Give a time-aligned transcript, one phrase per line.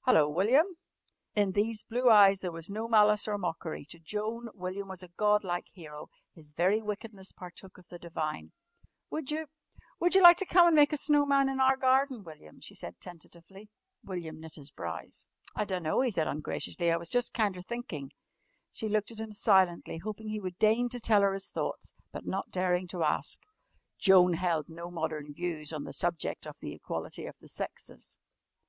[0.00, 0.66] "Hello, William!"
[1.36, 3.84] In these blue eyes there was no malice or mockery.
[3.90, 6.08] To Joan William was a god like hero.
[6.34, 8.50] His very wickedness partook of the divine.
[9.10, 9.46] "Would you
[10.00, 12.74] would you like to come an' make a snow man in our garden, William?" she
[12.74, 13.68] said tentatively.
[14.02, 15.28] William knit his brows.
[15.54, 16.90] "I dunno," he said ungraciously.
[16.90, 18.10] "I was jus' kinder thinkin'."
[18.72, 21.94] She looked at him silently, hoping that he would deign to tell her his thoughts,
[22.10, 23.38] but not daring to ask.
[24.00, 28.18] Joan held no modern views on the subject of the equality of the sexes.